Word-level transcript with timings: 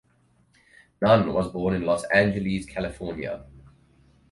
Nunn 0.99 1.31
was 1.31 1.49
born 1.51 1.75
in 1.75 1.85
Los 1.85 2.03
Angeles, 2.05 2.65
California. 2.65 3.45